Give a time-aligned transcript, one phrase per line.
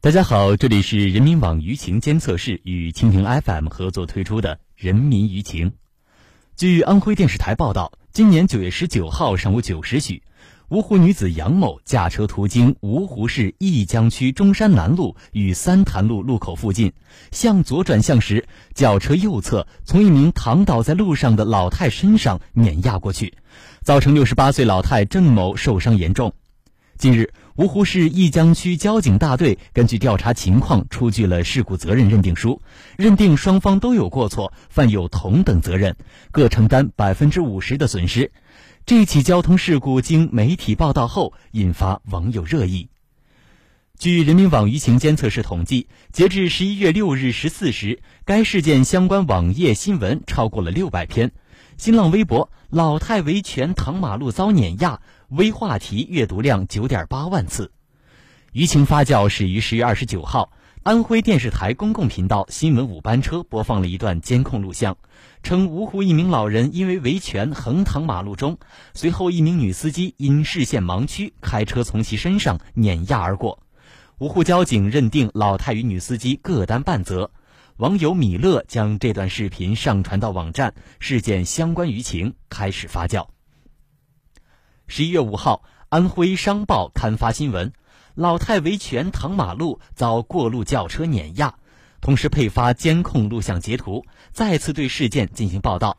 [0.00, 5.70] 大家好，这里是人民网舆情监测室与蜻蜓 FM 合作推出的《人民舆情》。
[6.56, 10.22] 据安徽电视台报道，今年九月十九号上午九时许，
[10.68, 16.92] 芜湖女子杨某驾车途经芜湖市弋江区中山南路与三潭路路口附近，
[17.32, 23.34] 向左转向时，轿车右侧从一名躺倒在路上的老太身上碾压过去，
[23.82, 26.32] 造成六十八岁老太郑某受伤严重。
[26.96, 32.62] 近日，芜湖市弋江区交警大队根据调查情况出具了事故责任认定书，
[32.96, 35.96] 认定双方都有过错，犯有同等责任，
[36.30, 38.30] 各承担百分之五十的损失。
[38.86, 42.90] 这起交通事故经媒体报道后，引发网友热议。
[43.98, 51.32] 据人民网舆情监测室统计，截至十一月六日十四时，该事件相关网页新闻超过了六百篇。
[51.78, 55.00] 新浪微博“老太维权躺马路遭碾压”
[55.30, 57.70] 微话题阅读量九点八万次。
[58.52, 60.50] 舆情发酵始于十月二十九号，
[60.82, 64.96] 安徽电视台公共频道新闻五班车播放了一段监控录像，
[65.44, 68.58] 称芜湖一名老人因为维权横躺马路中，
[68.92, 73.60] 随后一名女司机因视线盲区开车从其身上碾压而过。
[74.18, 77.30] 芜湖交警认定老太与女司机各担半责。
[77.78, 83.28] 网友米勒将这段视频上传到网站，事件相关舆情开始发酵。
[84.88, 87.72] 十一月五号，安徽商报刊发新闻：
[88.16, 91.54] 老太维权躺马路遭过路轿车碾压，
[92.00, 95.98] 同时配发监控录像截图，再次对事件进行报道。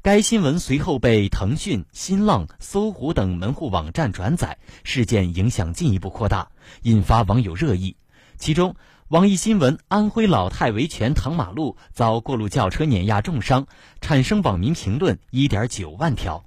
[0.00, 6.48] 该新闻随后被腾讯、新浪、搜狐等门户网站转载，事件影响进一步扩大，
[6.84, 7.96] 引发网友热议。
[8.38, 8.76] 其中，
[9.08, 13.66] 网易新闻安徽老太维权躺马路遭过路轿车碾压重伤，
[14.02, 16.44] 产生网民评论一点九万条。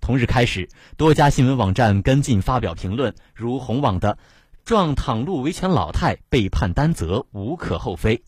[0.00, 4.18] 同日开始，多家新闻网站跟进发表评论，如红网的
[4.66, 8.20] “撞躺路维权老太被判担责无可厚非”，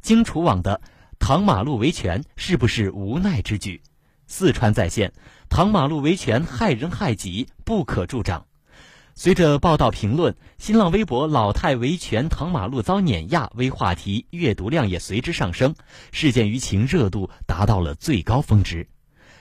[0.00, 0.80] 荆楚网的
[1.18, 3.82] “躺马路维权是不是无奈之举”，
[4.28, 5.12] 四川在线
[5.50, 8.46] “躺马路维权害人害己不可助长”。
[9.20, 15.74] 随着报道评论，新浪微博“老太维权躺马路遭碾压”微话题阅读量也随之上升，
[16.12, 18.88] 事件舆情热度达到了最高峰值。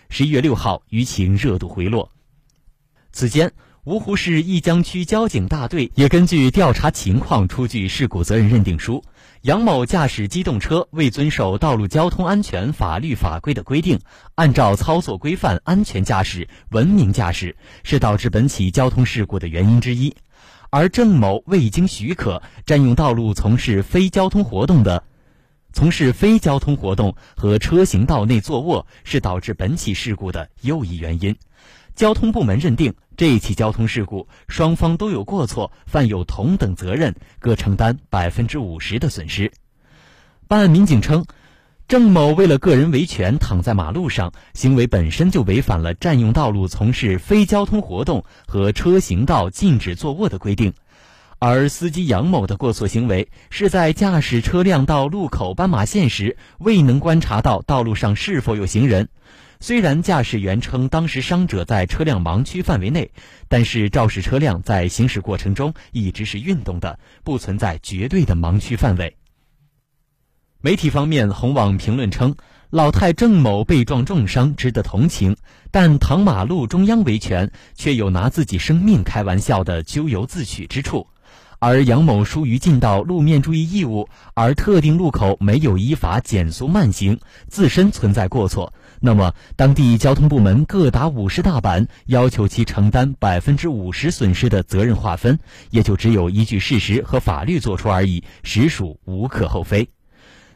[0.09, 2.11] 十一月六号，舆情热度回落。
[3.11, 3.53] 此间，
[3.87, 9.01] 芜湖市弋江区交警大队也根据调查情况出具事故责任认定书。
[9.43, 13.97] 杨某驾驶机动车未遵守道路交通安全法律法规的规定，
[14.35, 17.55] 按照操作规范安全驾驶、文明驾驶，
[17.85, 20.13] 是导致本起交通事故的原因之一。
[20.69, 25.01] 而郑某未经许可占用道路从事非交通活动的，
[25.71, 31.37] 从事非交通活动和车行道内坐卧，是导致本起事故的又一原因。
[31.95, 39.51] 交通部门认定这一起交通事故双方都有过错，犯有同等责任，各承担百分之五十的损失。
[40.47, 41.25] 办案民警称，
[41.87, 50.73] 郑某为了个人维权躺在马路上，行为本身就违反了占用道路从事非交通活动和车行道禁止坐卧的规定，
[51.39, 59.09] 而司机杨某的过错行为是在驾驶车辆到路口斑马线时未能观察到道路上是否有行人。
[59.59, 63.11] 虽然驾驶员称当时伤者在车辆盲区范围内，
[63.47, 69.15] 但是肇事车辆在行驶过程中一直是运动的，不存在绝对的盲区范围。
[70.61, 72.35] 媒体方面，红网评论称，
[72.69, 75.35] 老太郑某被撞重伤值得同情，
[75.71, 81.07] 但躺马路中央维权却有拿自己生命开玩笑的咎由自取之处。
[81.59, 88.73] 而杨某疏于尽到路面注意义务，而特定路口没有依法减速慢行，自身存在过错。
[88.99, 99.89] 那么，当地交通部门各打五十大板，要求其承担百分之五十损失的责任划分，也就只有依据事实和法律作出而已，实属无可厚非。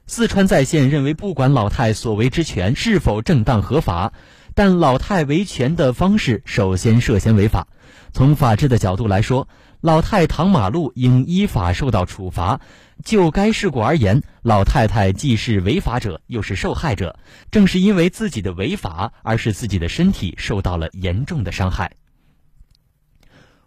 [0.07, 4.11] 四川在线认为，不管老太所为之权是否正当合法，
[4.55, 7.67] 但老太维权的方式首先涉嫌违法。
[8.11, 9.47] 从法治的角度来说，
[9.79, 12.59] 老太躺马路应依法受到处罚。
[13.03, 17.17] 就该事故而言，老太太既是违法者，又是受害者。
[17.49, 21.91] 正是因为自己的违法，而使自己的身体受到了严重的伤害。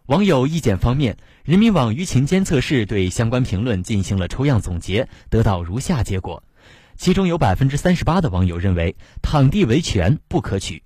[0.06, 6.42] 网友意见方面，人民网舆情监测室对相关评论进行了抽样总结，得到如下结果：
[6.96, 10.82] 其中有百分之三十八的网友认为躺地维权不可取，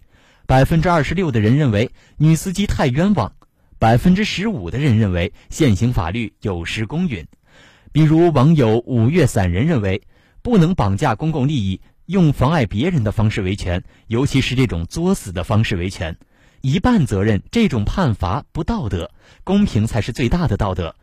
[0.46, 3.32] 百分之二十六的人认为女司机太冤枉，
[3.78, 7.26] 百分之十五的人认为现行法律有失公允。
[7.98, 10.02] 比如，网友五月散人认为，
[10.40, 16.16] 不能绑架公共利益，用妨碍别人的方式维权，尤其是这种作死的方式维权，
[16.60, 19.10] 一半责任，这种判罚不道德，
[19.42, 20.94] 公平才是最大的道德。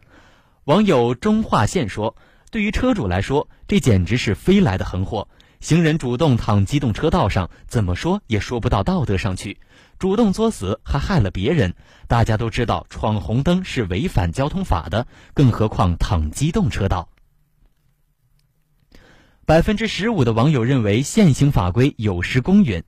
[0.63, 2.15] 网友中化线说
[2.49, 5.27] ：“对于车主来说，这简直是飞来的横祸。
[5.59, 9.57] 行人主动躺机动车道上，怎么说也说不到道德上去。
[9.97, 11.73] 主动作死还害了别人。
[12.07, 17.09] 大家都知道，闯红灯是违反交通法的，更何况躺机动车道。”
[19.45, 22.83] 百分之十五的网友认为现行法规有失公允。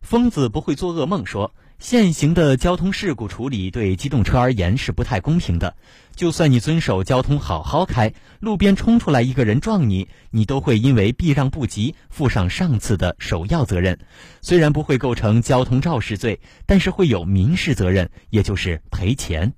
[0.00, 1.52] 疯子不会做噩梦说。
[1.78, 5.76] 现行的交通事故处理对机动车而言是不太公平的。
[6.16, 13.96] 就算你遵守交通好好开，路边冲出来一个人撞你，你都会因为避让不及负上上次的首要责任。
[14.40, 19.54] 虽然不会构成交通肇事罪，但是会有民事责任，也就是赔钱。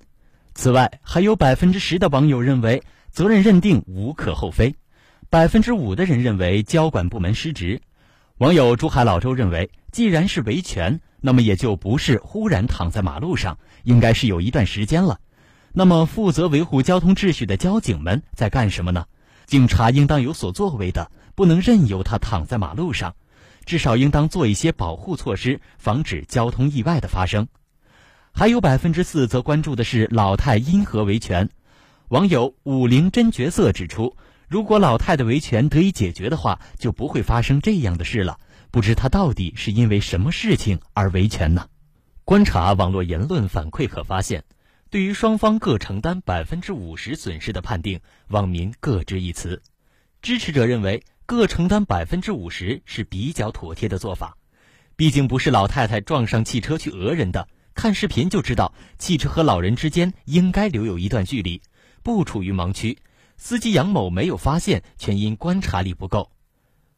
[0.54, 4.74] 此外，还有百分之十的网友认为责任认定无可厚非，
[5.30, 7.80] 百分之五的人认为交管部门失职。
[8.36, 11.00] 网友珠海老周认为，既然是维权。
[11.20, 15.18] 那么也就不是忽然躺在马路上，应该是有一段时间了。
[15.72, 19.06] 那么负责维护交通秩序的交警们在干什么呢？
[19.46, 23.14] 警察应当有所作为的，不能任由他躺在马路上，
[23.64, 27.46] 至少应当做一些保护措施，防止交通意外的发生。
[28.32, 31.48] 还有百分之四则关注的是老太因何维权。
[32.08, 34.16] 网友武陵真角色指出，
[34.48, 38.38] 如果老太的维权得以解决的话，就不会发生这样的事了。
[38.70, 41.68] 不知他到底是因为什么事情而维权呢？
[42.24, 44.44] 观察网络言论反馈可发现，
[44.90, 49.60] 对于双方各承担百分之五十损失的判定，网民各执一词。
[50.22, 54.36] 支持者认为各承担百分之五十是比较妥帖的做法，
[54.94, 61.60] 毕竟不是老太太撞上汽车去讹人的，看视频就知道汽车和老人之间应该留有一段距离，
[62.04, 62.98] 不处于盲区。
[63.36, 66.30] 司机杨某没有发现，全因观察力不够。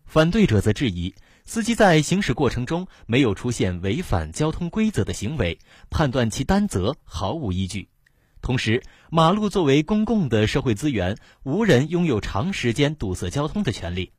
[0.04, 1.14] 反对者则质疑。
[1.44, 5.58] 司机在行驶过程中没有出现违反交通规则的行为，
[5.90, 7.88] 判断其担责毫无依据。
[8.40, 14.12] 同时，马路作为公共的社会资源，无人拥有长时间堵塞交通的权利。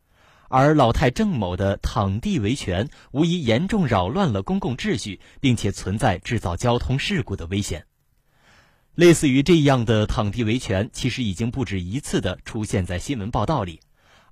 [0.49, 7.85] 而老太郑某的躺地维权，无疑严重扰乱了公共秩序，并且存在制造交通事故的危险。
[8.93, 13.79] 类似于这样的躺地维权，其实已经不止一次的出现在新闻报道里。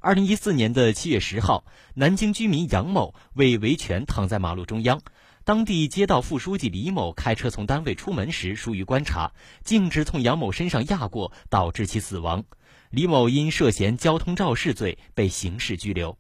[0.04, 1.64] 二零一四年的七月十号，
[1.94, 5.00] 南京居民杨某为维权躺在马路中央。
[5.44, 9.32] 当地街道副书记李某开车从单位出门时疏于观察，
[9.64, 12.44] 径直从杨某身上压过，导致其死亡。
[12.90, 16.18] 李某因涉嫌交通肇事罪被刑事拘留。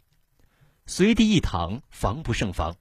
[0.85, 2.75] 随地一躺，防不胜防，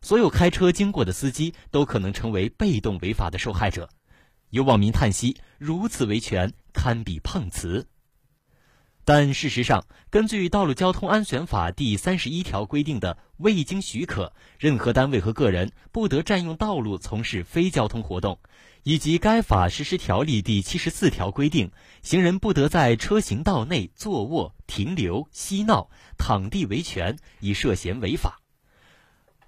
[0.00, 3.90] 所有开车经过的司机都可能成为被动违法的受害者。
[4.48, 7.86] 有网民叹息：如此维权，堪比碰瓷。
[9.08, 18.40] 但事实上，根据《道路交通安全法》第三十一条规定的未经许可，任何单位和个人不得占用道路从事非交通活动，
[18.82, 21.70] 以及该法实施条例第七十四条规定，
[22.02, 25.88] 行人不得在车行道内坐卧、停留、嬉闹、
[26.18, 28.40] 躺地维权，已涉嫌违法。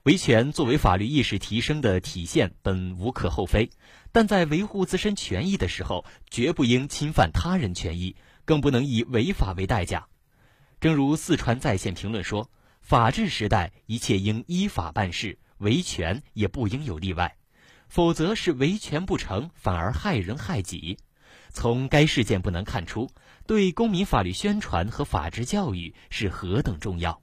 [0.04, 3.70] 维权作为法律意识提升的体现，本无可厚非，
[4.12, 8.14] 但在维护自身权益的时候，绝不应侵犯他人权益。
[8.48, 10.06] 更不能以违法为代价，
[10.80, 12.50] 正如四川在线评论说
[12.80, 17.36] ：“法治时代，一切应依法办事，维权也不应有例外，
[17.88, 20.96] 否则是维权不成，反而害人害己。”
[21.52, 23.10] 从该事件不难看出，
[23.46, 27.20] 对公民法律宣传和法治教育是何等重要。